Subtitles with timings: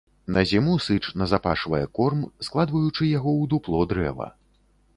[0.35, 4.27] На зіму сыч назапашвае корм, складваючы яго ў дупло дрэва.